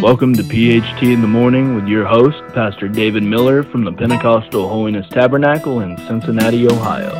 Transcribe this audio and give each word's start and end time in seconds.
Welcome 0.00 0.32
to 0.34 0.44
PHT 0.44 1.02
in 1.02 1.22
the 1.22 1.26
Morning 1.26 1.74
with 1.74 1.88
your 1.88 2.06
host, 2.06 2.38
Pastor 2.54 2.86
David 2.86 3.24
Miller 3.24 3.64
from 3.64 3.82
the 3.82 3.90
Pentecostal 3.92 4.68
Holiness 4.68 5.08
Tabernacle 5.08 5.80
in 5.80 5.96
Cincinnati, 6.06 6.68
Ohio. 6.68 7.10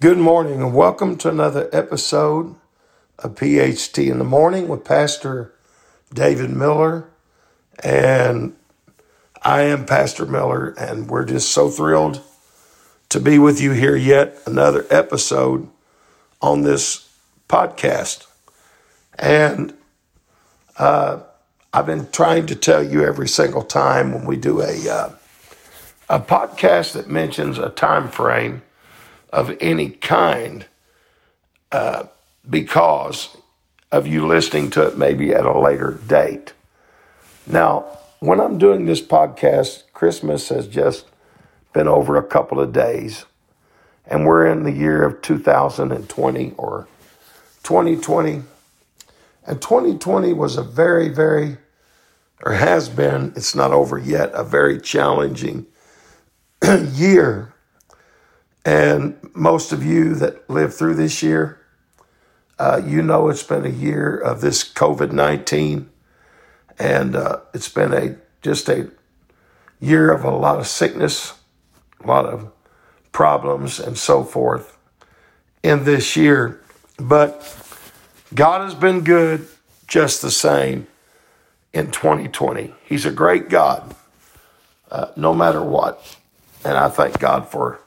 Good 0.00 0.18
morning 0.18 0.62
and 0.62 0.72
welcome 0.72 1.16
to 1.16 1.28
another 1.28 1.68
episode 1.72 2.54
of 3.18 3.34
PHT 3.34 4.08
in 4.08 4.18
the 4.18 4.24
Morning 4.24 4.68
with 4.68 4.84
Pastor 4.84 5.52
David 6.14 6.50
Miller. 6.50 7.10
And 7.82 8.54
I 9.42 9.62
am 9.62 9.86
Pastor 9.86 10.24
Miller, 10.24 10.72
and 10.78 11.10
we're 11.10 11.24
just 11.24 11.50
so 11.50 11.68
thrilled 11.68 12.22
to 13.08 13.18
be 13.18 13.40
with 13.40 13.60
you 13.60 13.72
here 13.72 13.96
yet 13.96 14.38
another 14.46 14.86
episode 14.88 15.68
on 16.40 16.62
this 16.62 17.08
podcast. 17.48 18.26
And 19.18 19.74
uh, 20.78 21.20
I've 21.72 21.86
been 21.86 22.08
trying 22.10 22.46
to 22.46 22.56
tell 22.56 22.82
you 22.82 23.04
every 23.04 23.28
single 23.28 23.62
time 23.62 24.12
when 24.12 24.24
we 24.24 24.36
do 24.36 24.60
a 24.60 24.88
uh, 24.88 25.10
a 26.08 26.18
podcast 26.18 26.94
that 26.94 27.08
mentions 27.08 27.56
a 27.56 27.70
time 27.70 28.08
frame 28.08 28.62
of 29.32 29.56
any 29.60 29.90
kind, 29.90 30.66
uh, 31.70 32.02
because 32.48 33.36
of 33.92 34.08
you 34.08 34.26
listening 34.26 34.70
to 34.70 34.88
it 34.88 34.98
maybe 34.98 35.32
at 35.32 35.46
a 35.46 35.56
later 35.56 36.00
date. 36.08 36.52
Now, 37.46 37.84
when 38.18 38.40
I'm 38.40 38.58
doing 38.58 38.86
this 38.86 39.00
podcast, 39.00 39.84
Christmas 39.92 40.48
has 40.48 40.66
just 40.66 41.06
been 41.72 41.86
over 41.86 42.16
a 42.16 42.24
couple 42.24 42.58
of 42.58 42.72
days 42.72 43.24
and 44.10 44.26
we're 44.26 44.44
in 44.44 44.64
the 44.64 44.72
year 44.72 45.04
of 45.04 45.22
2020 45.22 46.54
or 46.58 46.88
2020. 47.62 48.42
And 49.46 49.62
2020 49.62 50.32
was 50.32 50.56
a 50.56 50.62
very, 50.64 51.08
very, 51.08 51.58
or 52.44 52.54
has 52.54 52.88
been, 52.88 53.32
it's 53.36 53.54
not 53.54 53.70
over 53.70 53.96
yet, 53.96 54.30
a 54.34 54.42
very 54.42 54.80
challenging 54.80 55.66
year. 56.92 57.54
And 58.64 59.16
most 59.32 59.72
of 59.72 59.84
you 59.84 60.14
that 60.16 60.50
lived 60.50 60.74
through 60.74 60.96
this 60.96 61.22
year, 61.22 61.60
uh, 62.58 62.82
you 62.84 63.02
know 63.02 63.28
it's 63.28 63.44
been 63.44 63.64
a 63.64 63.70
year 63.70 64.16
of 64.16 64.40
this 64.40 64.64
COVID 64.64 65.12
19. 65.12 65.88
And 66.78 67.14
uh, 67.14 67.40
it's 67.54 67.68
been 67.68 67.92
a 67.92 68.16
just 68.42 68.68
a 68.68 68.90
year 69.80 70.12
of 70.12 70.24
a 70.24 70.30
lot 70.30 70.58
of 70.58 70.66
sickness, 70.66 71.34
a 72.02 72.06
lot 72.06 72.26
of 72.26 72.50
problems 73.12 73.80
and 73.80 73.98
so 73.98 74.24
forth 74.24 74.76
in 75.62 75.84
this 75.84 76.16
year. 76.16 76.60
But 76.98 77.56
God 78.34 78.62
has 78.62 78.74
been 78.74 79.02
good 79.02 79.46
just 79.86 80.22
the 80.22 80.30
same 80.30 80.86
in 81.72 81.90
2020. 81.90 82.74
He's 82.84 83.04
a 83.04 83.10
great 83.10 83.48
God, 83.48 83.94
uh, 84.90 85.08
no 85.16 85.34
matter 85.34 85.62
what. 85.62 86.16
And 86.64 86.76
I 86.76 86.88
thank 86.88 87.18
God 87.18 87.48
for 87.48 87.80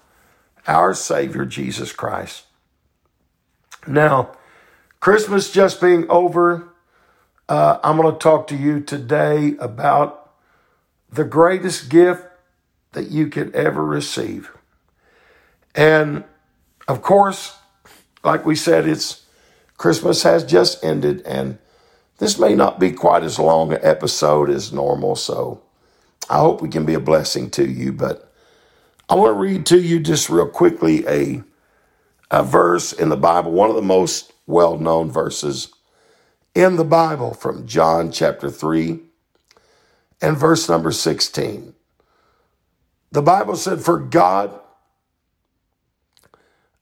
our 0.68 0.94
Savior, 0.94 1.46
Jesus 1.46 1.92
Christ. 1.92 2.46
Now, 3.86 4.36
Christmas 5.00 5.52
just 5.52 5.82
being 5.82 6.10
over, 6.10 6.70
uh, 7.50 7.80
I'm 7.84 7.98
going 7.98 8.12
to 8.12 8.20
talk 8.20 8.48
to 8.48 8.56
you 8.56 8.80
today 8.80 9.56
about 9.60 10.32
the 11.12 11.26
greatest 11.26 11.90
gift 11.90 12.26
that 12.94 13.12
you 13.12 13.28
could 13.28 13.54
ever 13.54 13.84
receive. 13.84 14.52
And 15.76 16.24
of 16.88 17.02
course, 17.02 17.58
like 18.24 18.46
we 18.46 18.56
said, 18.56 18.88
it's 18.88 19.26
Christmas 19.78 20.24
has 20.24 20.44
just 20.44 20.84
ended, 20.84 21.22
and 21.26 21.58
this 22.20 22.40
may 22.40 22.56
not 22.56 22.80
be 22.80 22.92
quite 22.92 23.24
as 23.24 23.40
long 23.40 23.74
an 23.74 23.80
episode 23.82 24.50
as 24.50 24.72
normal. 24.72 25.16
So 25.16 25.62
I 26.30 26.38
hope 26.38 26.62
we 26.62 26.70
can 26.70 26.86
be 26.86 26.94
a 26.94 27.00
blessing 27.00 27.50
to 27.52 27.68
you. 27.68 27.92
But 27.92 28.32
I 29.10 29.16
want 29.16 29.36
to 29.36 29.40
read 29.40 29.66
to 29.68 29.80
you 29.80 30.00
just 30.00 30.30
real 30.30 30.48
quickly 30.48 31.06
a, 31.08 31.44
a 32.32 32.44
verse 32.44 32.94
in 32.94 33.10
the 33.10 33.18
Bible, 33.18 33.52
one 33.52 33.70
of 33.70 33.76
the 33.76 33.82
most 33.82 34.34
well 34.46 34.78
known 34.78 35.12
verses 35.12 35.74
in 36.56 36.76
the 36.76 36.86
Bible 36.86 37.34
from 37.34 37.68
John 37.68 38.12
chapter 38.12 38.50
3 38.50 39.00
and 40.22 40.38
verse 40.38 40.70
number 40.70 40.92
16. 40.92 41.74
The 43.12 43.22
Bible 43.22 43.56
said, 43.56 43.82
For 43.82 44.00
God 44.00 44.60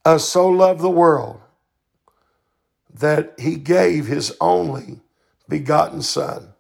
uh, 0.06 0.18
so 0.18 0.48
loved 0.48 0.82
the 0.82 0.90
world 0.90 1.42
that 2.94 3.34
he 3.40 3.56
gave 3.56 4.08
his 4.08 4.36
only 4.42 5.00
begotten 5.48 6.02
Son, 6.02 6.54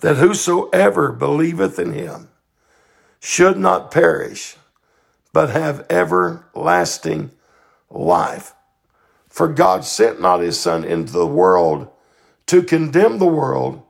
that 0.00 0.16
whosoever 0.16 1.12
believeth 1.12 1.78
in 1.78 1.92
him 1.92 2.28
should 3.20 3.58
not 3.58 3.90
perish, 3.90 4.56
but 5.32 5.50
have 5.50 5.86
everlasting 5.90 7.30
life. 7.90 8.54
For 9.28 9.48
God 9.48 9.84
sent 9.84 10.20
not 10.20 10.40
his 10.40 10.58
Son 10.58 10.84
into 10.84 11.12
the 11.12 11.26
world 11.26 11.88
to 12.46 12.62
condemn 12.62 13.18
the 13.18 13.26
world, 13.26 13.82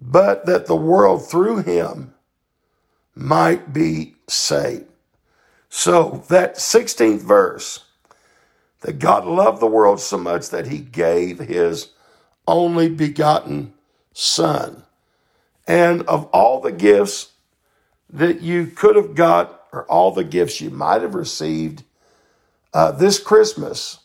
but 0.00 0.46
that 0.46 0.66
the 0.66 0.76
world 0.76 1.26
through 1.28 1.58
him 1.62 2.14
might 3.14 3.72
be 3.72 4.14
saved. 4.28 4.91
So, 5.74 6.22
that 6.28 6.56
16th 6.56 7.22
verse, 7.22 7.80
that 8.82 8.98
God 8.98 9.24
loved 9.24 9.58
the 9.58 9.66
world 9.66 10.00
so 10.00 10.18
much 10.18 10.50
that 10.50 10.66
he 10.66 10.76
gave 10.76 11.38
his 11.38 11.88
only 12.46 12.90
begotten 12.90 13.72
Son. 14.12 14.82
And 15.66 16.02
of 16.02 16.26
all 16.26 16.60
the 16.60 16.72
gifts 16.72 17.32
that 18.10 18.42
you 18.42 18.66
could 18.66 18.96
have 18.96 19.14
got, 19.14 19.64
or 19.72 19.84
all 19.86 20.10
the 20.10 20.24
gifts 20.24 20.60
you 20.60 20.68
might 20.68 21.00
have 21.00 21.14
received 21.14 21.84
uh, 22.74 22.92
this 22.92 23.18
Christmas, 23.18 24.00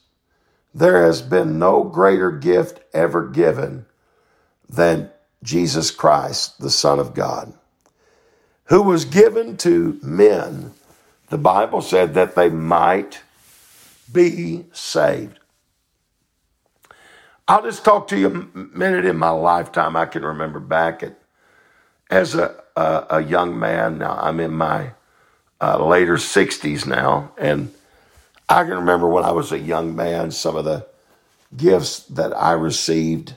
there 0.73 1.03
has 1.03 1.21
been 1.21 1.59
no 1.59 1.83
greater 1.83 2.31
gift 2.31 2.79
ever 2.93 3.27
given 3.27 3.85
than 4.69 5.11
Jesus 5.43 5.91
Christ, 5.91 6.61
the 6.61 6.71
Son 6.71 6.97
of 6.97 7.13
God, 7.13 7.51
who 8.67 8.81
was 8.81 9.03
given 9.03 9.57
to 9.57 9.99
men 10.01 10.73
the 11.29 11.37
Bible 11.37 11.81
said 11.81 12.13
that 12.13 12.35
they 12.35 12.49
might 12.49 13.21
be 14.11 14.65
saved. 14.71 15.39
I'll 17.47 17.63
just 17.63 17.85
talk 17.85 18.07
to 18.09 18.17
you 18.17 18.27
a 18.27 18.57
minute 18.77 19.05
in 19.05 19.17
my 19.17 19.29
lifetime. 19.29 19.95
I 19.95 20.05
can 20.05 20.23
remember 20.23 20.59
back 20.59 21.01
at, 21.01 21.17
as 22.09 22.35
a, 22.35 22.61
a, 22.75 23.05
a 23.09 23.23
young 23.23 23.57
man. 23.57 23.99
Now 23.99 24.17
I'm 24.19 24.39
in 24.39 24.51
my 24.51 24.91
uh, 25.61 25.85
later 25.85 26.15
60s 26.15 26.85
now, 26.85 27.31
and 27.37 27.73
I 28.49 28.63
can 28.63 28.73
remember 28.73 29.07
when 29.07 29.23
I 29.23 29.31
was 29.31 29.51
a 29.51 29.59
young 29.59 29.95
man 29.95 30.31
some 30.31 30.55
of 30.55 30.65
the 30.65 30.87
gifts 31.55 31.99
that 31.99 32.35
I 32.35 32.51
received, 32.51 33.35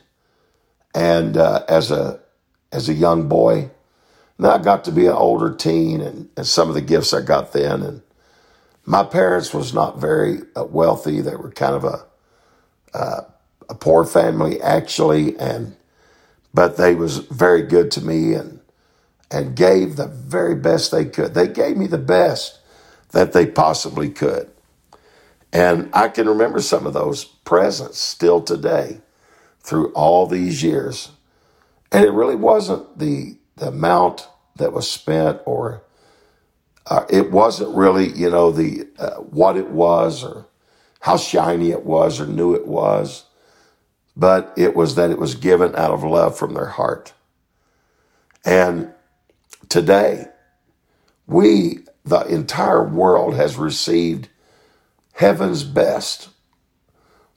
and 0.94 1.36
uh, 1.36 1.64
as 1.68 1.90
a 1.90 2.20
as 2.72 2.88
a 2.88 2.94
young 2.94 3.28
boy, 3.28 3.70
now 4.40 4.52
I 4.52 4.58
got 4.58 4.84
to 4.84 4.92
be 4.92 5.06
an 5.06 5.12
older 5.12 5.54
teen 5.54 6.00
and, 6.00 6.28
and 6.36 6.46
some 6.46 6.68
of 6.68 6.74
the 6.74 6.80
gifts 6.80 7.12
I 7.12 7.22
got 7.22 7.52
then. 7.52 7.82
And 7.82 8.02
my 8.84 9.04
parents 9.04 9.54
was 9.54 9.74
not 9.74 10.00
very 10.00 10.40
uh, 10.56 10.64
wealthy. 10.64 11.20
They 11.20 11.36
were 11.36 11.50
kind 11.50 11.74
of 11.74 11.84
a, 11.84 12.06
uh, 12.94 13.22
a 13.68 13.74
poor 13.74 14.04
family 14.04 14.60
actually. 14.62 15.38
And, 15.38 15.76
but 16.54 16.76
they 16.76 16.94
was 16.94 17.18
very 17.18 17.62
good 17.62 17.90
to 17.92 18.02
me 18.02 18.34
and, 18.34 18.60
and 19.30 19.56
gave 19.56 19.96
the 19.96 20.08
very 20.08 20.54
best 20.54 20.90
they 20.90 21.04
could. 21.04 21.34
They 21.34 21.48
gave 21.48 21.76
me 21.76 21.86
the 21.86 21.98
best 21.98 22.60
that 23.12 23.32
they 23.32 23.46
possibly 23.46 24.10
could. 24.10 24.50
And 25.52 25.90
I 25.92 26.08
can 26.08 26.28
remember 26.28 26.60
some 26.60 26.86
of 26.86 26.94
those 26.94 27.24
presents 27.24 27.98
still 27.98 28.40
today 28.42 29.00
through 29.60 29.92
all 29.92 30.26
these 30.26 30.62
years. 30.62 31.10
And 31.92 32.04
it 32.04 32.12
really 32.12 32.36
wasn't 32.36 32.98
the 32.98 33.36
the 33.60 33.68
amount 33.68 34.26
that 34.60 34.72
was 34.72 34.90
spent 34.90 35.40
or 35.46 35.82
uh, 36.86 37.04
it 37.10 37.30
wasn't 37.30 37.74
really, 37.76 38.10
you 38.12 38.30
know, 38.30 38.50
the 38.50 38.88
uh, 38.98 39.16
what 39.16 39.56
it 39.56 39.70
was 39.70 40.24
or 40.24 40.46
how 41.00 41.16
shiny 41.16 41.70
it 41.70 41.84
was 41.84 42.20
or 42.20 42.26
new 42.26 42.54
it 42.54 42.66
was, 42.66 43.24
but 44.16 44.52
it 44.56 44.74
was 44.74 44.96
that 44.96 45.10
it 45.10 45.18
was 45.18 45.34
given 45.34 45.74
out 45.76 45.92
of 45.92 46.04
love 46.04 46.36
from 46.36 46.54
their 46.54 46.66
heart. 46.66 47.12
And 48.44 48.92
today, 49.68 50.26
we, 51.26 51.80
the 52.04 52.20
entire 52.22 52.86
world, 52.86 53.34
has 53.34 53.56
received 53.56 54.28
heaven's 55.14 55.64
best. 55.64 56.28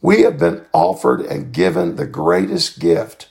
We 0.01 0.21
have 0.23 0.37
been 0.39 0.65
offered 0.73 1.21
and 1.21 1.53
given 1.53 1.95
the 1.95 2.07
greatest 2.07 2.79
gift 2.79 3.29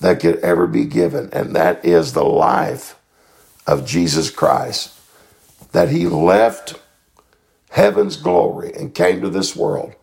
that 0.00 0.20
could 0.20 0.38
ever 0.38 0.66
be 0.66 0.84
given, 0.84 1.30
and 1.32 1.54
that 1.56 1.84
is 1.84 2.12
the 2.12 2.24
life 2.24 2.96
of 3.66 3.86
Jesus 3.86 4.30
Christ. 4.30 4.98
That 5.72 5.88
he 5.88 6.06
left 6.06 6.80
heaven's 7.70 8.16
glory 8.16 8.72
and 8.74 8.94
came 8.94 9.20
to 9.22 9.30
this 9.30 9.56
world, 9.56 9.94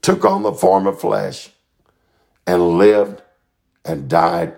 took 0.00 0.24
on 0.24 0.42
the 0.42 0.52
form 0.52 0.86
of 0.86 1.00
flesh, 1.00 1.50
and 2.46 2.78
lived 2.78 3.22
and 3.84 4.08
died 4.08 4.54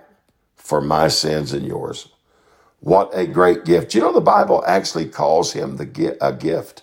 for 0.56 0.80
my 0.80 1.08
sins 1.08 1.52
and 1.52 1.66
yours. 1.66 2.08
What 2.80 3.10
a 3.12 3.26
great 3.26 3.64
gift. 3.64 3.94
You 3.94 4.00
know, 4.00 4.12
the 4.12 4.20
Bible 4.20 4.64
actually 4.66 5.08
calls 5.08 5.52
him 5.52 5.76
the 5.76 6.16
a 6.20 6.32
gift. 6.32 6.82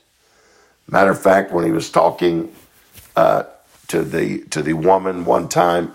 Matter 0.88 1.12
of 1.12 1.22
fact, 1.22 1.52
when 1.52 1.66
he 1.66 1.72
was 1.72 1.90
talking 1.90 2.54
uh, 3.16 3.44
to 3.88 4.04
the 4.04 4.40
to 4.46 4.62
the 4.62 4.74
woman 4.74 5.26
one 5.26 5.50
time 5.50 5.92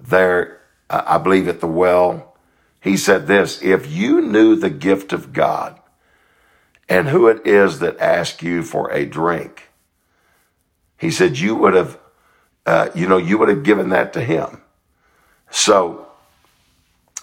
there, 0.00 0.60
uh, 0.88 1.02
I 1.06 1.18
believe 1.18 1.48
at 1.48 1.60
the 1.60 1.66
well, 1.66 2.25
he 2.86 2.96
said 2.96 3.26
this: 3.26 3.60
If 3.62 3.90
you 3.90 4.20
knew 4.20 4.54
the 4.54 4.70
gift 4.70 5.12
of 5.12 5.32
God 5.32 5.80
and 6.88 7.08
who 7.08 7.26
it 7.26 7.44
is 7.44 7.80
that 7.80 7.98
asks 7.98 8.44
you 8.44 8.62
for 8.62 8.92
a 8.92 9.04
drink, 9.04 9.70
he 10.96 11.10
said 11.10 11.36
you 11.36 11.56
would 11.56 11.74
have, 11.74 11.98
uh, 12.64 12.90
you 12.94 13.08
know, 13.08 13.16
you 13.16 13.38
would 13.38 13.48
have 13.48 13.64
given 13.64 13.88
that 13.88 14.12
to 14.12 14.20
him. 14.20 14.62
So 15.50 16.06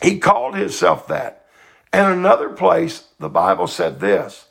he 0.01 0.19
called 0.19 0.55
himself 0.55 1.07
that. 1.07 1.45
And 1.93 2.11
another 2.11 2.49
place, 2.49 3.07
the 3.17 3.29
Bible 3.29 3.67
said 3.67 4.01
this 4.01 4.47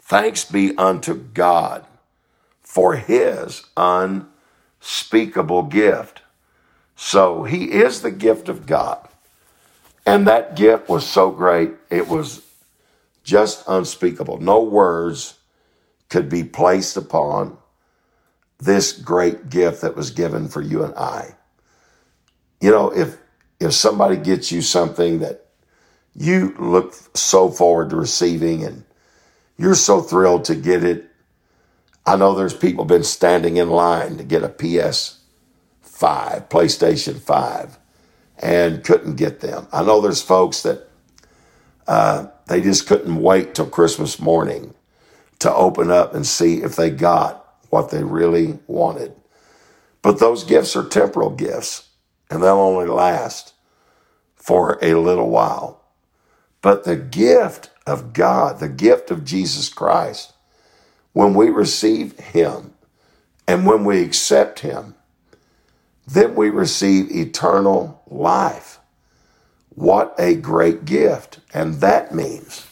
Thanks 0.00 0.46
be 0.46 0.74
unto 0.78 1.14
God 1.14 1.84
for 2.62 2.96
his 2.96 3.66
unspeakable 3.76 5.64
gift. 5.64 6.22
So 6.96 7.44
he 7.44 7.72
is 7.72 8.00
the 8.00 8.10
gift 8.10 8.48
of 8.48 8.64
God. 8.64 9.08
And 10.06 10.26
that 10.26 10.56
gift 10.56 10.88
was 10.88 11.06
so 11.06 11.30
great, 11.30 11.72
it 11.90 12.08
was 12.08 12.42
just 13.22 13.64
unspeakable. 13.66 14.38
No 14.38 14.62
words 14.62 15.38
could 16.10 16.28
be 16.28 16.44
placed 16.44 16.96
upon 16.96 17.56
this 18.58 18.92
great 18.92 19.48
gift 19.48 19.80
that 19.80 19.96
was 19.96 20.10
given 20.10 20.48
for 20.48 20.60
you 20.60 20.84
and 20.84 20.94
I. 20.94 21.34
You 22.60 22.70
know, 22.70 22.90
if 22.90 23.16
if 23.60 23.72
somebody 23.72 24.16
gets 24.16 24.52
you 24.52 24.60
something 24.62 25.20
that 25.20 25.46
you 26.14 26.54
look 26.58 26.94
so 27.14 27.50
forward 27.50 27.90
to 27.90 27.96
receiving 27.96 28.62
and 28.62 28.84
you're 29.56 29.74
so 29.74 30.00
thrilled 30.00 30.44
to 30.44 30.54
get 30.54 30.84
it 30.84 31.10
I 32.06 32.16
know 32.16 32.34
there's 32.34 32.54
people 32.54 32.84
been 32.84 33.04
standing 33.04 33.56
in 33.56 33.70
line 33.70 34.18
to 34.18 34.24
get 34.24 34.44
a 34.44 34.48
PS5, 34.48 35.16
PlayStation 36.50 37.18
5, 37.18 37.78
and 38.38 38.84
couldn't 38.84 39.16
get 39.16 39.40
them. 39.40 39.66
I 39.72 39.82
know 39.82 40.00
there's 40.00 40.22
folks 40.22 40.62
that 40.62 40.88
uh, 41.86 42.26
they 42.46 42.60
just 42.60 42.86
couldn't 42.86 43.22
wait 43.22 43.54
till 43.54 43.66
Christmas 43.66 44.18
morning 44.20 44.74
to 45.40 45.52
open 45.52 45.90
up 45.90 46.14
and 46.14 46.26
see 46.26 46.62
if 46.62 46.76
they 46.76 46.90
got 46.90 47.44
what 47.70 47.90
they 47.90 48.02
really 48.02 48.58
wanted. 48.66 49.14
But 50.02 50.18
those 50.18 50.44
gifts 50.44 50.76
are 50.76 50.88
temporal 50.88 51.30
gifts, 51.30 51.88
and 52.30 52.42
they'll 52.42 52.58
only 52.58 52.86
last 52.86 53.54
for 54.34 54.78
a 54.82 54.94
little 54.94 55.30
while. 55.30 55.82
But 56.62 56.84
the 56.84 56.96
gift 56.96 57.70
of 57.86 58.12
God, 58.12 58.60
the 58.60 58.68
gift 58.68 59.10
of 59.10 59.24
Jesus 59.24 59.68
Christ, 59.68 60.32
when 61.12 61.34
we 61.34 61.50
receive 61.50 62.18
Him 62.18 62.74
and 63.46 63.66
when 63.66 63.84
we 63.84 64.02
accept 64.02 64.60
Him, 64.60 64.94
then 66.06 66.34
we 66.34 66.50
receive 66.50 67.10
eternal 67.10 68.02
life. 68.06 68.78
What 69.70 70.14
a 70.18 70.34
great 70.34 70.84
gift. 70.84 71.40
And 71.52 71.74
that 71.80 72.14
means 72.14 72.66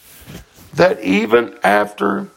that 0.73 1.01
even 1.01 1.57
after 1.63 2.29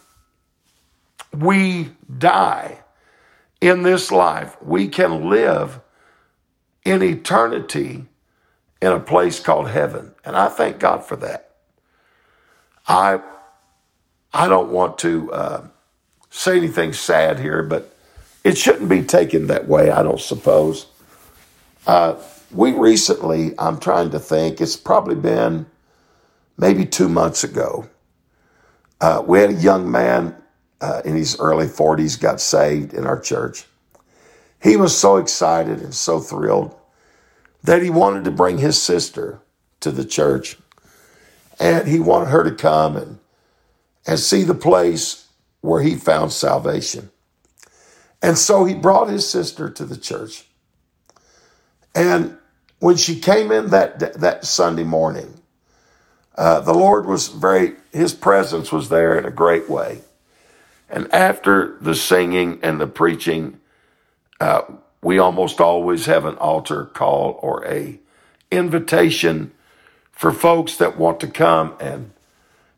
we 1.32 1.90
die 2.18 2.78
in 3.60 3.82
this 3.82 4.10
life, 4.10 4.56
we 4.62 4.88
can 4.88 5.28
live 5.28 5.80
in 6.84 7.02
eternity 7.02 8.06
in 8.80 8.92
a 8.92 9.00
place 9.00 9.40
called 9.40 9.70
heaven. 9.70 10.14
And 10.24 10.36
I 10.36 10.48
thank 10.48 10.78
God 10.78 11.04
for 11.04 11.16
that. 11.16 11.50
I, 12.86 13.20
I 14.32 14.48
don't 14.48 14.70
want 14.70 14.98
to. 14.98 15.32
Uh, 15.32 15.66
say 16.36 16.58
anything 16.58 16.92
sad 16.92 17.40
here, 17.40 17.62
but 17.62 17.95
it 18.46 18.56
shouldn't 18.56 18.88
be 18.88 19.02
taken 19.02 19.48
that 19.48 19.66
way, 19.66 19.90
I 19.90 20.04
don't 20.04 20.20
suppose. 20.20 20.86
Uh, 21.84 22.14
we 22.52 22.70
recently, 22.70 23.58
I'm 23.58 23.80
trying 23.80 24.10
to 24.10 24.20
think, 24.20 24.60
it's 24.60 24.76
probably 24.76 25.16
been 25.16 25.66
maybe 26.56 26.86
two 26.86 27.08
months 27.08 27.42
ago. 27.42 27.88
Uh, 29.00 29.20
we 29.26 29.40
had 29.40 29.50
a 29.50 29.54
young 29.54 29.90
man 29.90 30.36
uh, 30.80 31.02
in 31.04 31.16
his 31.16 31.36
early 31.40 31.66
40s 31.66 32.20
got 32.20 32.40
saved 32.40 32.94
in 32.94 33.04
our 33.04 33.18
church. 33.18 33.64
He 34.62 34.76
was 34.76 34.96
so 34.96 35.16
excited 35.16 35.80
and 35.80 35.92
so 35.92 36.20
thrilled 36.20 36.72
that 37.64 37.82
he 37.82 37.90
wanted 37.90 38.22
to 38.26 38.30
bring 38.30 38.58
his 38.58 38.80
sister 38.80 39.40
to 39.80 39.90
the 39.90 40.04
church. 40.04 40.56
And 41.58 41.88
he 41.88 41.98
wanted 41.98 42.28
her 42.28 42.44
to 42.44 42.54
come 42.54 42.96
and, 42.96 43.18
and 44.06 44.20
see 44.20 44.44
the 44.44 44.54
place 44.54 45.26
where 45.62 45.82
he 45.82 45.96
found 45.96 46.32
salvation. 46.32 47.10
And 48.22 48.38
so 48.38 48.64
he 48.64 48.74
brought 48.74 49.08
his 49.08 49.28
sister 49.28 49.70
to 49.70 49.84
the 49.84 49.96
church. 49.96 50.44
And 51.94 52.36
when 52.78 52.96
she 52.96 53.20
came 53.20 53.52
in 53.52 53.70
that, 53.70 54.20
that 54.20 54.44
Sunday 54.44 54.84
morning, 54.84 55.40
uh, 56.36 56.60
the 56.60 56.74
Lord 56.74 57.06
was 57.06 57.28
very, 57.28 57.74
his 57.92 58.12
presence 58.12 58.70
was 58.70 58.88
there 58.88 59.18
in 59.18 59.24
a 59.24 59.30
great 59.30 59.70
way. 59.70 60.02
And 60.88 61.12
after 61.12 61.76
the 61.80 61.94
singing 61.94 62.60
and 62.62 62.80
the 62.80 62.86
preaching, 62.86 63.60
uh, 64.40 64.62
we 65.02 65.18
almost 65.18 65.60
always 65.60 66.06
have 66.06 66.24
an 66.24 66.36
altar 66.36 66.84
call 66.84 67.38
or 67.42 67.64
a 67.66 67.98
invitation 68.50 69.52
for 70.12 70.32
folks 70.32 70.76
that 70.76 70.98
want 70.98 71.20
to 71.20 71.26
come 71.26 71.74
and 71.80 72.12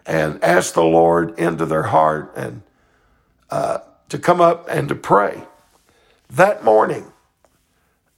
and 0.06 0.42
ask 0.42 0.72
the 0.72 0.82
Lord 0.82 1.38
into 1.38 1.66
their 1.66 1.82
heart 1.84 2.32
and 2.34 2.62
uh, 3.50 3.78
to 4.08 4.18
come 4.18 4.40
up 4.40 4.66
and 4.68 4.88
to 4.88 4.94
pray. 4.94 5.42
That 6.30 6.64
morning, 6.64 7.12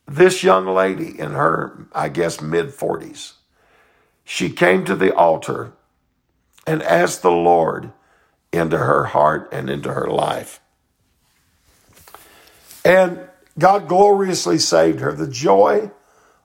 this 0.06 0.42
young 0.42 0.66
lady 0.66 1.18
in 1.18 1.32
her, 1.32 1.86
I 1.92 2.08
guess, 2.08 2.40
mid 2.40 2.68
40s, 2.68 3.34
she 4.24 4.50
came 4.50 4.84
to 4.84 4.96
the 4.96 5.14
altar 5.14 5.72
and 6.66 6.82
asked 6.82 7.22
the 7.22 7.30
Lord 7.30 7.92
into 8.52 8.78
her 8.78 9.04
heart 9.04 9.48
and 9.52 9.70
into 9.70 9.92
her 9.92 10.06
life. 10.08 10.60
And 12.84 13.20
God 13.58 13.88
gloriously 13.88 14.58
saved 14.58 15.00
her. 15.00 15.12
The 15.12 15.28
joy 15.28 15.90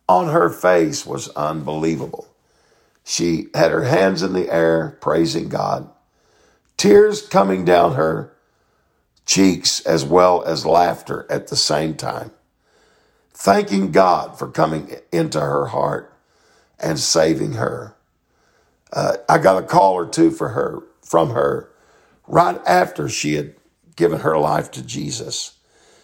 on 0.08 0.28
her 0.28 0.50
face 0.50 1.06
was 1.06 1.30
unbelievable. 1.30 2.28
She 3.04 3.48
had 3.54 3.72
her 3.72 3.84
hands 3.84 4.22
in 4.22 4.34
the 4.34 4.52
air, 4.52 4.98
praising 5.02 5.50
God, 5.50 5.90
tears 6.78 7.22
coming 7.22 7.64
down 7.64 7.94
her 7.94 8.35
cheeks 9.26 9.82
as 9.82 10.06
well 10.06 10.44
as 10.44 10.66
laughter 10.66 11.26
at 11.30 11.48
the 11.48 11.56
same 11.56 11.96
time, 11.96 12.32
thanking 13.32 13.92
God 13.92 14.38
for 14.38 14.50
coming 14.50 14.96
into 15.12 15.40
her 15.40 15.68
heart 15.68 16.14
and 16.80 17.00
saving 17.00 17.54
her. 17.54 17.96
Uh, 18.94 19.18
I 19.28 19.40
got 19.40 19.62
a 19.62 19.66
call 19.66 19.94
or 19.94 20.08
two 20.08 20.32
for 20.32 20.50
her 20.50 20.84
from 21.02 21.32
her 21.32 21.70
right 22.28 22.60
after 22.66 23.10
she 23.10 23.36
had 23.36 23.56
given 23.96 24.22
her 24.22 24.38
life 24.38 24.72
to 24.72 24.84
Jesus. 24.84 25.58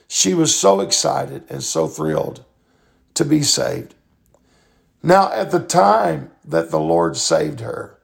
She 0.08 0.34
was 0.34 0.56
so 0.56 0.82
excited 0.82 1.44
and 1.50 1.64
so 1.64 1.88
thrilled 1.88 2.44
to 3.14 3.26
be 3.26 3.44
saved. 3.44 3.96
Now, 5.04 5.32
at 5.32 5.52
the 5.52 5.60
time 5.60 6.32
that 6.46 6.70
the 6.70 6.80
Lord 6.80 7.18
saved 7.18 7.60
her, 7.62 7.98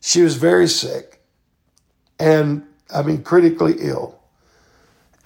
she 0.00 0.22
was 0.22 0.36
very 0.36 0.68
sick 0.68 1.20
and, 2.18 2.64
I 2.92 3.02
mean, 3.02 3.22
critically 3.22 3.74
ill. 3.78 4.17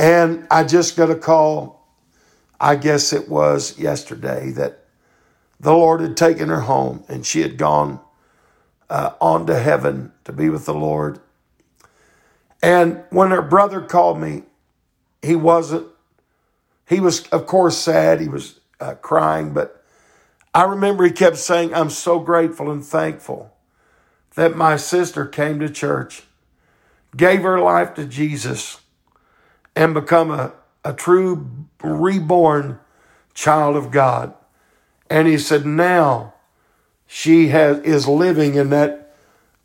And 0.02 0.48
I 0.50 0.64
just 0.64 0.96
got 0.96 1.10
a 1.10 1.14
call, 1.14 1.86
I 2.60 2.74
guess 2.74 3.12
it 3.12 3.28
was 3.28 3.78
yesterday, 3.78 4.50
that 4.50 4.82
the 5.60 5.72
Lord 5.72 6.00
had 6.00 6.16
taken 6.16 6.48
her 6.48 6.62
home 6.62 7.04
and 7.08 7.24
she 7.24 7.40
had 7.40 7.56
gone 7.56 8.00
uh, 8.90 9.12
on 9.20 9.46
to 9.46 9.56
heaven 9.56 10.12
to 10.24 10.32
be 10.32 10.50
with 10.50 10.66
the 10.66 10.74
Lord. 10.74 11.20
And 12.60 13.04
when 13.10 13.30
her 13.30 13.42
brother 13.42 13.80
called 13.80 14.20
me, 14.20 14.42
he 15.22 15.36
wasn't, 15.36 15.86
he 16.88 16.98
was, 16.98 17.28
of 17.28 17.46
course, 17.46 17.78
sad. 17.78 18.20
He 18.20 18.28
was 18.28 18.58
uh, 18.80 18.94
crying, 18.94 19.54
but 19.54 19.84
I 20.52 20.64
remember 20.64 21.04
he 21.04 21.12
kept 21.12 21.36
saying, 21.36 21.72
I'm 21.72 21.90
so 21.90 22.18
grateful 22.18 22.72
and 22.72 22.84
thankful 22.84 23.54
that 24.34 24.56
my 24.56 24.76
sister 24.76 25.26
came 25.26 25.60
to 25.60 25.68
church, 25.68 26.24
gave 27.16 27.42
her 27.42 27.60
life 27.60 27.94
to 27.94 28.04
Jesus, 28.04 28.81
and 29.76 29.94
become 29.94 30.30
a, 30.30 30.52
a 30.84 30.92
true 30.94 31.48
reborn 31.82 32.80
child 33.34 33.76
of 33.76 33.90
God. 33.90 34.34
And 35.10 35.28
he 35.28 35.38
said, 35.38 35.66
now 35.66 36.34
she 37.06 37.48
has, 37.48 37.78
is 37.80 38.08
living 38.08 38.56
in 38.56 38.70
that 38.70 39.16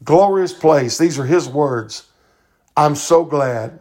glorious 0.04 0.54
place. 0.54 0.98
These 0.98 1.20
are 1.20 1.26
his 1.26 1.50
words. 1.50 2.08
I'm 2.78 2.96
so 2.96 3.26
glad 3.26 3.80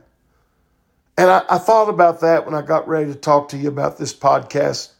And 1.16 1.30
I, 1.30 1.44
I 1.48 1.58
thought 1.58 1.88
about 1.88 2.20
that 2.20 2.44
when 2.44 2.54
I 2.54 2.62
got 2.62 2.88
ready 2.88 3.12
to 3.12 3.18
talk 3.18 3.50
to 3.50 3.56
you 3.56 3.68
about 3.68 3.98
this 3.98 4.14
podcast 4.14 4.92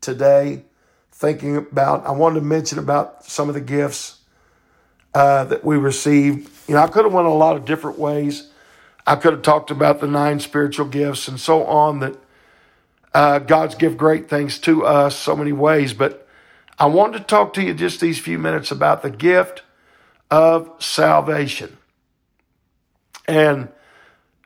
today, 0.00 0.64
thinking 1.12 1.56
about, 1.56 2.06
I 2.06 2.12
wanted 2.12 2.40
to 2.40 2.46
mention 2.46 2.78
about 2.78 3.24
some 3.24 3.48
of 3.48 3.54
the 3.54 3.60
gifts 3.62 4.20
uh, 5.14 5.44
that 5.44 5.64
we 5.64 5.76
received. 5.76 6.50
You 6.68 6.74
know, 6.74 6.82
I 6.82 6.88
could 6.88 7.04
have 7.04 7.14
went 7.14 7.28
a 7.28 7.32
lot 7.32 7.56
of 7.56 7.64
different 7.64 7.98
ways. 7.98 8.50
I 9.06 9.16
could 9.16 9.32
have 9.32 9.42
talked 9.42 9.70
about 9.70 10.00
the 10.00 10.06
nine 10.06 10.40
spiritual 10.40 10.86
gifts 10.86 11.28
and 11.28 11.38
so 11.38 11.64
on 11.64 12.00
that 12.00 12.16
uh, 13.12 13.38
God's 13.38 13.74
give 13.74 13.96
great 13.96 14.28
things 14.28 14.58
to 14.60 14.84
us 14.84 15.16
so 15.16 15.36
many 15.36 15.52
ways. 15.52 15.92
But 15.92 16.26
I 16.78 16.86
wanted 16.86 17.18
to 17.18 17.24
talk 17.24 17.52
to 17.54 17.62
you 17.62 17.74
just 17.74 18.00
these 18.00 18.18
few 18.18 18.38
minutes 18.38 18.70
about 18.70 19.02
the 19.02 19.10
gift 19.10 19.62
of 20.30 20.70
salvation. 20.78 21.76
And 23.26 23.68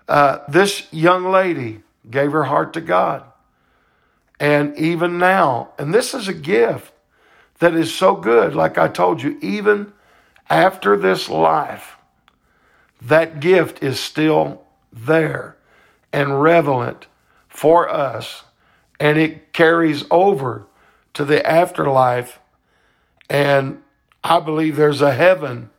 uh, 0.09 0.41
this 0.49 0.93
young 0.93 1.31
lady 1.31 1.83
gave 2.11 2.33
her 2.33 2.45
heart 2.45 2.73
to 2.75 2.81
God. 2.81 3.25
And 4.41 4.77
even 4.77 5.19
now, 5.19 5.71
and 5.79 5.93
this 5.93 6.15
is 6.15 6.29
a 6.29 6.35
gift 6.35 6.93
that 7.59 7.75
is 7.75 7.93
so 7.93 8.15
good, 8.15 8.55
like 8.55 8.79
I 8.79 8.89
told 8.89 9.23
you, 9.23 9.37
even 9.41 9.93
after 10.49 10.97
this 10.97 11.29
life, 11.29 11.98
that 13.01 13.41
gift 13.41 13.83
is 13.83 14.01
still 14.01 14.63
there 14.93 15.57
and 16.13 16.43
relevant 16.43 17.07
for 17.49 17.89
us. 17.89 18.45
And 19.01 19.19
it 19.19 19.53
carries 19.53 20.05
over 20.11 20.67
to 21.15 21.25
the 21.25 21.47
afterlife. 21.47 22.41
And 23.31 23.83
I 24.25 24.41
believe 24.41 24.77
there's 24.77 25.03
a 25.03 25.15
heaven 25.15 25.71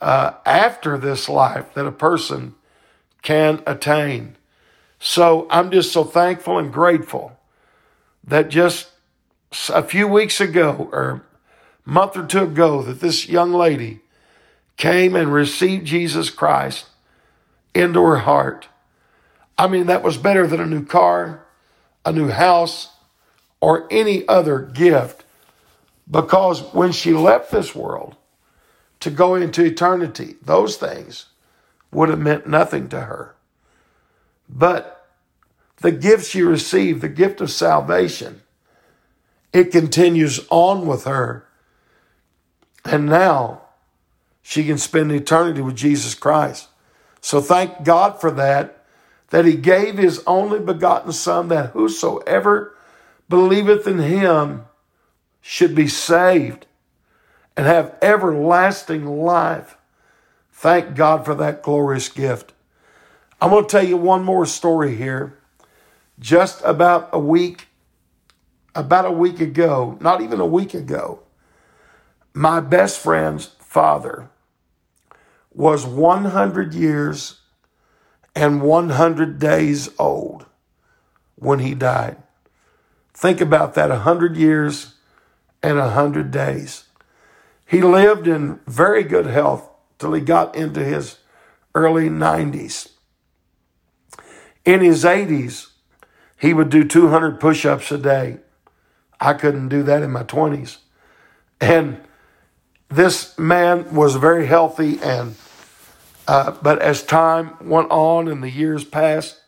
uh, 0.00 0.34
after 0.46 0.96
this 0.96 1.28
life 1.28 1.74
that 1.74 1.86
a 1.86 1.92
person 1.92 2.54
can 3.22 3.62
attain. 3.66 4.36
So 4.98 5.46
I'm 5.50 5.70
just 5.70 5.92
so 5.92 6.04
thankful 6.04 6.58
and 6.58 6.72
grateful 6.72 7.38
that 8.24 8.48
just 8.48 8.90
a 9.70 9.82
few 9.82 10.06
weeks 10.06 10.40
ago 10.40 10.88
or 10.92 11.22
a 11.86 11.90
month 11.90 12.16
or 12.16 12.26
two 12.26 12.44
ago 12.44 12.82
that 12.82 13.00
this 13.00 13.28
young 13.28 13.52
lady 13.52 14.00
came 14.80 15.14
and 15.14 15.30
received 15.30 15.86
Jesus 15.86 16.30
Christ 16.30 16.86
into 17.74 18.02
her 18.02 18.16
heart. 18.16 18.66
I 19.58 19.68
mean, 19.68 19.86
that 19.86 20.02
was 20.02 20.16
better 20.16 20.46
than 20.46 20.58
a 20.58 20.66
new 20.66 20.86
car, 20.86 21.44
a 22.04 22.12
new 22.12 22.28
house, 22.28 22.88
or 23.60 23.86
any 23.90 24.26
other 24.26 24.58
gift 24.58 25.22
because 26.10 26.62
when 26.72 26.92
she 26.92 27.12
left 27.12 27.50
this 27.50 27.74
world 27.74 28.16
to 29.00 29.10
go 29.10 29.34
into 29.34 29.62
eternity, 29.62 30.36
those 30.42 30.78
things 30.78 31.26
would 31.92 32.08
have 32.08 32.18
meant 32.18 32.48
nothing 32.48 32.88
to 32.88 33.02
her. 33.02 33.36
But 34.48 35.06
the 35.76 35.92
gift 35.92 36.26
she 36.26 36.42
received, 36.42 37.02
the 37.02 37.08
gift 37.10 37.42
of 37.42 37.50
salvation, 37.50 38.40
it 39.52 39.72
continues 39.72 40.40
on 40.48 40.86
with 40.86 41.04
her. 41.04 41.46
And 42.84 43.06
now 43.06 43.62
she 44.42 44.64
can 44.64 44.78
spend 44.78 45.12
eternity 45.12 45.60
with 45.60 45.76
Jesus 45.76 46.14
Christ. 46.14 46.68
So 47.20 47.40
thank 47.40 47.84
God 47.84 48.20
for 48.20 48.30
that, 48.32 48.84
that 49.28 49.44
He 49.44 49.56
gave 49.56 49.98
His 49.98 50.22
only 50.26 50.58
begotten 50.58 51.12
Son, 51.12 51.48
that 51.48 51.70
whosoever 51.70 52.74
believeth 53.28 53.86
in 53.86 53.98
Him 53.98 54.64
should 55.40 55.74
be 55.74 55.88
saved 55.88 56.66
and 57.56 57.66
have 57.66 57.94
everlasting 58.00 59.06
life. 59.06 59.76
Thank 60.52 60.94
God 60.94 61.24
for 61.24 61.34
that 61.34 61.62
glorious 61.62 62.08
gift. 62.08 62.52
I'm 63.40 63.50
going 63.50 63.64
to 63.64 63.70
tell 63.70 63.84
you 63.84 63.96
one 63.96 64.24
more 64.24 64.46
story 64.46 64.96
here. 64.96 65.38
Just 66.18 66.62
about 66.64 67.08
a 67.12 67.18
week, 67.18 67.68
about 68.74 69.06
a 69.06 69.10
week 69.10 69.40
ago, 69.40 69.96
not 70.00 70.20
even 70.20 70.40
a 70.40 70.46
week 70.46 70.74
ago, 70.74 71.20
my 72.34 72.60
best 72.60 72.98
friend's 72.98 73.46
father 73.58 74.29
was 75.52 75.86
100 75.86 76.74
years 76.74 77.40
and 78.34 78.62
100 78.62 79.38
days 79.38 79.88
old 79.98 80.46
when 81.36 81.58
he 81.58 81.74
died. 81.74 82.16
Think 83.12 83.40
about 83.40 83.74
that 83.74 83.90
100 83.90 84.36
years 84.36 84.94
and 85.62 85.78
100 85.78 86.30
days. 86.30 86.84
He 87.66 87.82
lived 87.82 88.26
in 88.26 88.60
very 88.66 89.02
good 89.02 89.26
health 89.26 89.68
till 89.98 90.12
he 90.12 90.20
got 90.20 90.56
into 90.56 90.82
his 90.82 91.18
early 91.74 92.08
90s. 92.08 92.90
In 94.64 94.80
his 94.80 95.04
80s, 95.04 95.68
he 96.36 96.54
would 96.54 96.70
do 96.70 96.84
200 96.84 97.38
push 97.38 97.66
ups 97.66 97.92
a 97.92 97.98
day. 97.98 98.38
I 99.20 99.34
couldn't 99.34 99.68
do 99.68 99.82
that 99.82 100.02
in 100.02 100.10
my 100.10 100.24
20s. 100.24 100.78
And 101.60 102.00
this 102.90 103.38
man 103.38 103.94
was 103.94 104.16
very 104.16 104.46
healthy, 104.46 104.98
and 105.00 105.36
uh, 106.26 106.50
but 106.62 106.82
as 106.82 107.02
time 107.02 107.56
went 107.60 107.90
on 107.90 108.28
and 108.28 108.42
the 108.42 108.50
years 108.50 108.84
passed, 108.84 109.40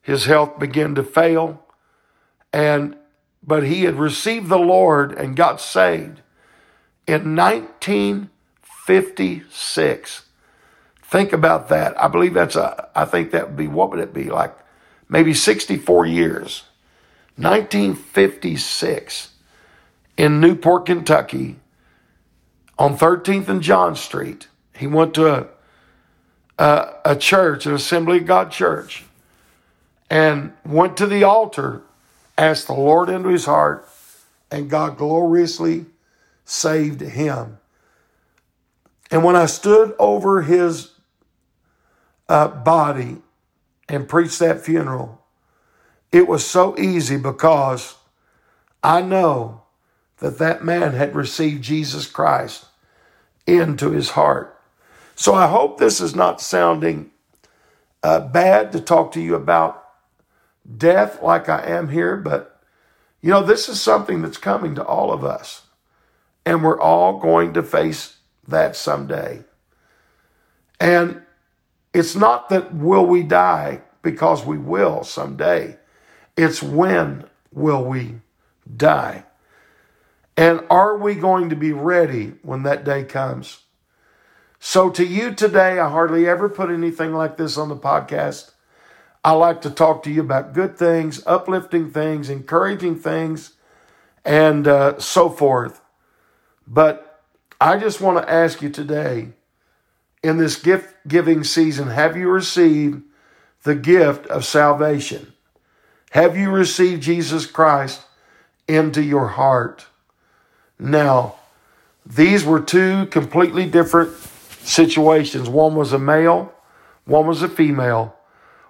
his 0.00 0.24
health 0.26 0.58
began 0.58 0.94
to 0.94 1.02
fail. 1.02 1.62
And 2.52 2.96
but 3.42 3.64
he 3.64 3.82
had 3.84 3.96
received 3.96 4.48
the 4.48 4.58
Lord 4.58 5.12
and 5.12 5.36
got 5.36 5.60
saved 5.60 6.22
in 7.06 7.36
1956. 7.36 10.22
Think 11.02 11.32
about 11.32 11.68
that. 11.68 12.00
I 12.00 12.08
believe 12.08 12.32
that's 12.34 12.56
a, 12.56 12.88
I 12.94 13.04
think 13.04 13.30
that 13.30 13.46
would 13.48 13.56
be, 13.56 13.68
what 13.68 13.90
would 13.90 14.00
it 14.00 14.12
be? 14.12 14.24
Like 14.24 14.52
maybe 15.08 15.32
64 15.32 16.06
years. 16.06 16.64
1956 17.36 19.30
in 20.16 20.40
Newport, 20.40 20.86
Kentucky 20.86 21.60
on 22.78 22.96
13th 22.96 23.48
and 23.48 23.62
John 23.62 23.96
Street. 23.96 24.48
He 24.76 24.86
went 24.86 25.14
to 25.14 25.34
a, 25.34 25.46
a, 26.58 26.94
a 27.04 27.16
church, 27.16 27.66
an 27.66 27.74
Assembly 27.74 28.18
of 28.18 28.26
God 28.26 28.50
church, 28.50 29.04
and 30.10 30.52
went 30.64 30.96
to 30.98 31.06
the 31.06 31.24
altar, 31.24 31.82
asked 32.36 32.66
the 32.66 32.74
Lord 32.74 33.08
into 33.08 33.30
his 33.30 33.46
heart, 33.46 33.88
and 34.50 34.70
God 34.70 34.96
gloriously 34.96 35.86
saved 36.44 37.00
him. 37.00 37.58
And 39.10 39.24
when 39.24 39.36
I 39.36 39.46
stood 39.46 39.94
over 39.98 40.42
his 40.42 40.92
uh, 42.28 42.48
body 42.48 43.18
and 43.88 44.08
preached 44.08 44.38
that 44.40 44.60
funeral, 44.60 45.22
it 46.12 46.26
was 46.28 46.44
so 46.44 46.78
easy 46.78 47.16
because 47.16 47.96
I 48.82 49.02
know 49.02 49.62
that 50.18 50.38
that 50.38 50.64
man 50.64 50.92
had 50.92 51.14
received 51.14 51.62
Jesus 51.62 52.06
Christ 52.06 52.66
into 53.46 53.90
his 53.90 54.10
heart. 54.10 54.58
So 55.14 55.34
I 55.34 55.46
hope 55.48 55.78
this 55.78 56.00
is 56.00 56.14
not 56.14 56.40
sounding 56.40 57.10
uh, 58.02 58.20
bad 58.20 58.72
to 58.72 58.80
talk 58.80 59.12
to 59.12 59.20
you 59.20 59.34
about 59.34 59.82
death 60.76 61.22
like 61.22 61.48
I 61.48 61.64
am 61.66 61.88
here, 61.88 62.16
but 62.16 62.60
you 63.20 63.30
know, 63.30 63.42
this 63.42 63.68
is 63.68 63.80
something 63.80 64.22
that's 64.22 64.38
coming 64.38 64.74
to 64.74 64.84
all 64.84 65.12
of 65.12 65.24
us. 65.24 65.62
And 66.44 66.62
we're 66.62 66.80
all 66.80 67.18
going 67.18 67.54
to 67.54 67.62
face 67.62 68.18
that 68.46 68.76
someday. 68.76 69.42
And 70.78 71.22
it's 71.92 72.14
not 72.14 72.48
that 72.50 72.74
will 72.74 73.06
we 73.06 73.22
die 73.22 73.82
because 74.02 74.44
we 74.44 74.58
will 74.58 75.02
someday. 75.02 75.78
It's 76.36 76.62
when 76.62 77.24
will 77.52 77.84
we 77.84 78.20
die? 78.76 79.24
And 80.36 80.60
are 80.68 80.96
we 80.96 81.14
going 81.14 81.48
to 81.50 81.56
be 81.56 81.72
ready 81.72 82.34
when 82.42 82.62
that 82.64 82.84
day 82.84 83.04
comes? 83.04 83.60
So, 84.58 84.90
to 84.90 85.04
you 85.04 85.34
today, 85.34 85.78
I 85.78 85.88
hardly 85.88 86.28
ever 86.28 86.48
put 86.48 86.70
anything 86.70 87.12
like 87.12 87.36
this 87.36 87.56
on 87.56 87.68
the 87.68 87.76
podcast. 87.76 88.52
I 89.24 89.32
like 89.32 89.60
to 89.62 89.70
talk 89.70 90.02
to 90.04 90.10
you 90.10 90.20
about 90.20 90.52
good 90.54 90.76
things, 90.76 91.22
uplifting 91.26 91.90
things, 91.90 92.30
encouraging 92.30 92.96
things, 92.96 93.54
and 94.24 94.66
uh, 94.66 94.98
so 94.98 95.28
forth. 95.28 95.80
But 96.66 97.22
I 97.60 97.78
just 97.78 98.00
want 98.00 98.18
to 98.18 98.30
ask 98.30 98.60
you 98.60 98.70
today 98.70 99.30
in 100.22 100.38
this 100.38 100.56
gift 100.56 100.94
giving 101.06 101.44
season 101.44 101.88
have 101.88 102.16
you 102.16 102.28
received 102.28 103.02
the 103.62 103.74
gift 103.74 104.26
of 104.26 104.44
salvation? 104.44 105.32
Have 106.10 106.36
you 106.36 106.50
received 106.50 107.02
Jesus 107.02 107.46
Christ 107.46 108.02
into 108.68 109.02
your 109.02 109.28
heart? 109.28 109.86
Now, 110.78 111.36
these 112.04 112.44
were 112.44 112.60
two 112.60 113.06
completely 113.06 113.66
different 113.66 114.12
situations. 114.16 115.48
One 115.48 115.74
was 115.74 115.92
a 115.92 115.98
male, 115.98 116.52
one 117.04 117.26
was 117.26 117.42
a 117.42 117.48
female. 117.48 118.14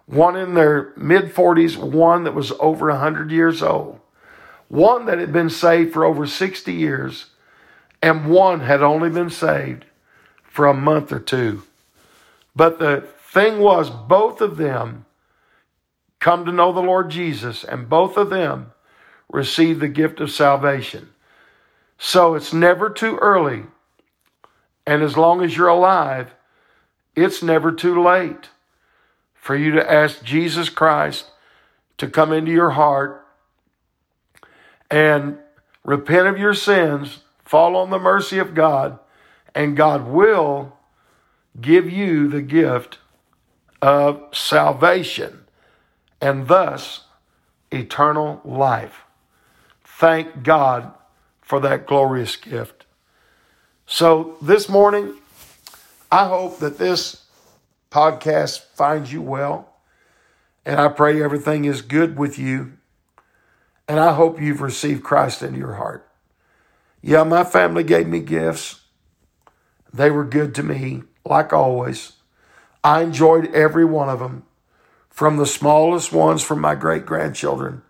One 0.07 0.37
in 0.37 0.55
their 0.55 0.93
mid 0.97 1.35
40s, 1.35 1.77
one 1.77 2.25
that 2.25 2.35
was 2.35 2.53
over 2.61 2.89
100 2.91 3.33
years 3.33 3.61
old. 3.61 3.99
One 4.69 5.07
that 5.07 5.19
had 5.19 5.33
been 5.33 5.51
saved 5.51 5.93
for 5.93 6.05
over 6.05 6.27
60 6.27 6.73
years 6.73 7.27
and 8.03 8.27
one 8.27 8.61
had 8.61 8.83
only 8.83 9.11
been 9.11 9.31
saved 9.31 9.85
for 10.45 10.67
a 10.67 10.75
month 10.75 11.13
or 11.13 11.19
two. 11.19 11.63
But 12.55 12.79
the 12.79 13.07
thing 13.19 13.59
was, 13.59 13.91
both 13.91 14.41
of 14.41 14.57
them 14.57 15.07
come 16.21 16.45
to 16.45 16.53
know 16.53 16.73
the 16.73 16.81
Lord 16.81 17.11
Jesus, 17.11 17.65
and 17.65 17.89
both 17.89 18.17
of 18.17 18.31
them 18.31 18.73
receive 19.29 19.81
the 19.81 19.89
gift 19.89 20.21
of 20.21 20.31
salvation. 20.31 21.11
So 21.99 22.35
it's 22.35 22.53
never 22.53 22.91
too 22.91 23.17
early. 23.19 23.65
And 24.87 25.03
as 25.03 25.17
long 25.17 25.43
as 25.43 25.57
you're 25.57 25.69
alive, 25.69 26.35
it's 27.15 27.43
never 27.43 27.73
too 27.73 28.03
late 28.03 28.50
for 29.35 29.57
you 29.57 29.73
to 29.73 29.93
ask 29.93 30.23
Jesus 30.23 30.69
Christ 30.69 31.31
to 31.99 32.09
come 32.09 32.33
into 32.33 32.53
your 32.53 32.71
heart 32.71 33.26
and 34.91 35.38
repent 35.85 36.26
of 36.26 36.38
your 36.38 36.55
sins, 36.55 37.21
fall 37.45 37.76
on 37.76 37.91
the 37.91 37.99
mercy 37.99 38.38
of 38.38 38.55
God, 38.55 38.99
and 39.55 39.76
God 39.76 40.07
will 40.07 40.76
give 41.61 41.91
you 41.91 42.29
the 42.29 42.43
gift 42.43 42.99
of 43.81 44.23
salvation 44.33 45.47
and 46.21 46.49
thus 46.49 47.05
eternal 47.71 48.41
life. 48.45 49.05
Thank 49.85 50.43
God 50.43 50.93
for 51.47 51.61
that 51.61 51.87
glorious 51.87 52.35
gift. 52.35 52.85
So 53.87 54.37
this 54.43 54.69
morning, 54.69 55.15
I 56.11 56.26
hope 56.26 56.59
that 56.59 56.76
this 56.76 57.25
podcast 57.88 58.62
finds 58.75 59.12
you 59.12 59.23
well. 59.23 59.73
And 60.65 60.81
I 60.81 60.88
pray 60.88 61.23
everything 61.23 61.65
is 61.65 61.83
good 61.83 62.19
with 62.19 62.37
you. 62.37 62.73
And 63.87 64.00
I 64.00 64.12
hope 64.12 64.41
you've 64.41 64.61
received 64.61 65.05
Christ 65.05 65.41
into 65.41 65.61
your 65.61 65.75
heart. 65.75 66.09
Yeah, 67.00 67.23
my 67.23 67.45
family 67.45 67.85
gave 67.85 68.09
me 68.09 68.19
gifts. 68.19 68.81
They 69.95 70.11
were 70.11 70.25
good 70.25 70.53
to 70.57 70.65
me, 70.65 71.05
like 71.25 71.53
always. 71.53 72.15
I 72.83 73.03
enjoyed 73.03 73.55
every 73.55 73.85
one 73.85 74.09
of 74.09 74.19
them, 74.19 74.43
from 75.09 75.37
the 75.37 75.47
smallest 75.47 76.12
ones 76.12 76.43
from 76.43 76.61
my 76.61 76.75
great 76.75 77.07
grandchildren 77.07 77.83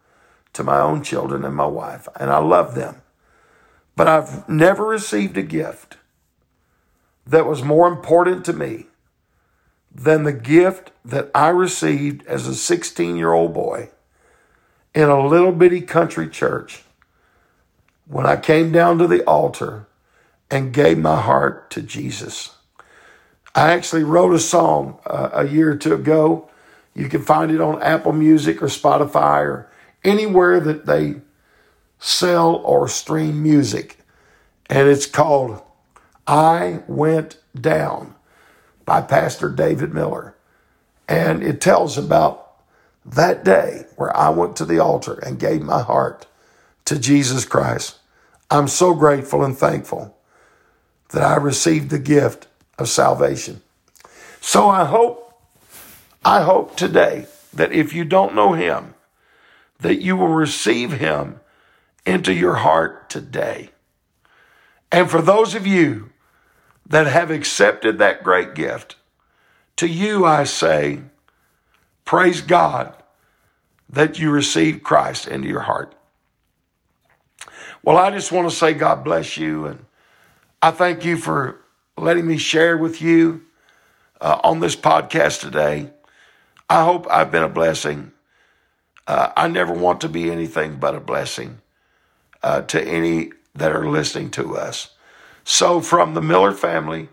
to 0.53 0.63
my 0.63 0.79
own 0.79 1.03
children 1.03 1.43
and 1.43 1.57
my 1.57 1.67
wife. 1.67 2.07
And 2.21 2.31
I 2.31 2.39
love 2.39 2.75
them. 2.75 3.01
But 3.97 4.09
I've 4.09 4.49
never 4.49 4.85
received 4.85 5.39
a 5.39 5.43
gift 5.43 5.97
that 7.27 7.47
was 7.47 7.63
more 7.63 7.89
important 7.89 8.45
to 8.45 8.53
me 8.53 8.87
than 9.93 10.23
the 10.23 10.33
gift 10.33 10.93
that 11.05 11.31
I 11.35 11.49
received 11.49 12.25
as 12.27 12.47
a 12.47 12.55
16 12.55 13.17
year 13.17 13.33
old 13.33 13.55
boy 13.55 13.89
in 14.95 15.09
a 15.09 15.27
little 15.27 15.53
bitty 15.53 15.81
country 15.81 16.29
church 16.29 16.85
when 18.07 18.27
I 18.27 18.37
came 18.37 18.71
down 18.71 18.99
to 18.99 19.07
the 19.07 19.25
altar 19.25 19.87
and 20.51 20.73
gave 20.73 20.99
my 20.99 21.21
heart 21.21 21.71
to 21.71 21.83
Jesus. 21.83 22.55
I 23.55 23.73
actually 23.73 24.05
wrote 24.05 24.35
a 24.35 24.39
song 24.39 24.99
uh, 25.07 25.31
a 25.33 25.47
year 25.47 25.73
or 25.73 25.77
two 25.77 25.95
ago. 25.95 26.51
You 26.95 27.09
can 27.09 27.23
find 27.23 27.51
it 27.51 27.61
on 27.61 27.83
Apple 27.83 28.13
Music 28.13 28.63
or 28.63 28.67
Spotify 28.67 29.41
or 29.41 29.71
anywhere 30.05 30.61
that 30.61 30.87
they 30.87 31.17
sell 31.99 32.57
or 32.57 32.89
stream 32.89 33.43
music. 33.43 33.99
And 34.69 34.89
it's 34.89 35.07
called 35.07 35.63
I 36.27 36.83
Went 36.87 37.39
Down 37.59 38.15
by 38.85 39.03
Pastor 39.03 39.51
David 39.51 39.95
Miller. 39.95 40.35
And 41.09 41.43
it 41.43 41.61
tells 41.61 41.97
about 41.97 42.47
that 43.05 43.45
day 43.45 43.87
where 43.97 44.15
I 44.17 44.31
went 44.31 44.57
to 44.57 44.65
the 44.65 44.81
altar 44.81 45.15
and 45.15 45.39
gave 45.39 45.63
my 45.63 45.83
heart 45.83 46.27
to 46.87 46.99
Jesus 46.99 47.45
Christ. 47.45 47.99
I'm 48.51 48.69
so 48.69 48.95
grateful 48.95 49.45
and 49.45 49.57
thankful 49.57 50.17
that 51.11 51.23
I 51.23 51.37
received 51.37 51.91
the 51.91 51.99
gift 51.99 52.49
of 52.79 52.89
salvation. 52.89 53.63
So 54.41 54.69
I 54.69 54.85
hope, 54.85 55.41
I 56.25 56.43
hope 56.43 56.77
today 56.77 57.27
that 57.53 57.73
if 57.73 57.93
you 57.93 58.05
don't 58.05 58.35
know 58.35 58.53
him, 58.53 58.95
that 59.81 60.01
you 60.01 60.17
will 60.17 60.29
receive 60.29 60.93
him 60.93 61.41
into 62.07 62.33
your 62.33 62.55
heart 62.55 63.11
today. 63.11 63.71
And 64.91 65.11
for 65.11 65.21
those 65.21 65.55
of 65.55 65.67
you 65.67 66.11
that 66.89 67.07
have 67.07 67.31
accepted 67.31 67.99
that 67.99 68.23
great 68.23 68.55
gift. 68.55 68.97
To 69.77 69.87
you, 69.87 70.25
I 70.25 70.45
say, 70.45 71.01
praise 72.05 72.41
God 72.41 72.95
that 73.89 74.19
you 74.19 74.31
received 74.31 74.83
Christ 74.83 75.27
into 75.27 75.49
your 75.49 75.61
heart. 75.61 75.95
Well, 77.83 77.97
I 77.97 78.11
just 78.11 78.33
want 78.33 78.49
to 78.49 78.57
say 78.57 78.73
God 78.73 79.05
bless 79.05 79.37
you. 79.37 79.67
And 79.67 79.85
I 80.63 80.71
thank 80.71 81.05
you 81.05 81.17
for 81.17 81.61
letting 81.97 82.27
me 82.27 82.39
share 82.39 82.77
with 82.77 83.03
you 83.03 83.43
uh, 84.21 84.41
on 84.43 84.61
this 84.61 84.77
podcast 84.77 85.41
today. 85.41 85.91
I 86.69 86.85
hope 86.85 87.07
I've 87.11 87.31
been 87.31 87.45
a 87.45 87.49
blessing. 87.49 88.13
Uh, 89.07 89.31
I 89.37 89.49
never 89.49 89.73
want 89.73 90.01
to 90.01 90.09
be 90.09 90.31
anything 90.31 90.77
but 90.77 90.97
a 90.97 91.01
blessing 91.01 91.61
uh, 92.47 92.63
to 92.63 92.81
any 92.81 93.33
that 93.57 93.73
are 93.73 93.89
listening 93.89 94.31
to 94.31 94.57
us. 94.57 94.91
So, 95.43 95.81
from 95.81 96.15
the 96.15 96.23
Miller 96.23 96.53
family 96.53 97.09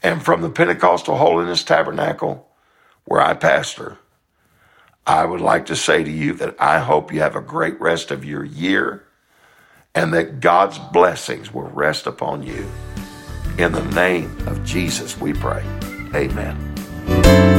and 0.00 0.22
from 0.22 0.42
the 0.42 0.48
Pentecostal 0.48 1.16
Holiness 1.16 1.64
Tabernacle, 1.64 2.48
where 3.04 3.20
I 3.20 3.34
pastor, 3.34 3.98
I 5.04 5.24
would 5.24 5.40
like 5.40 5.66
to 5.66 5.76
say 5.76 6.04
to 6.04 6.10
you 6.10 6.34
that 6.34 6.54
I 6.60 6.78
hope 6.78 7.12
you 7.12 7.20
have 7.20 7.34
a 7.34 7.40
great 7.40 7.80
rest 7.80 8.12
of 8.12 8.24
your 8.24 8.44
year 8.44 9.04
and 9.92 10.14
that 10.14 10.38
God's 10.38 10.78
blessings 10.78 11.52
will 11.52 11.70
rest 11.70 12.06
upon 12.06 12.44
you. 12.44 12.70
In 13.58 13.72
the 13.72 13.84
name 13.86 14.36
of 14.46 14.64
Jesus, 14.64 15.18
we 15.18 15.32
pray. 15.32 15.64
Amen. 16.14 17.53